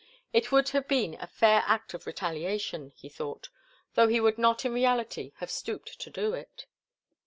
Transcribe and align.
It 0.33 0.51
would 0.51 0.69
have 0.69 0.87
been 0.87 1.15
a 1.19 1.27
fair 1.27 1.61
act 1.67 1.93
of 1.93 2.07
retaliation, 2.07 2.89
he 2.95 3.07
thought, 3.07 3.49
though 3.93 4.07
he 4.07 4.19
would 4.19 4.39
not 4.39 4.65
in 4.65 4.73
reality 4.73 5.31
have 5.35 5.51
stooped 5.51 5.99
to 5.99 6.09
do 6.09 6.33
it. 6.33 6.65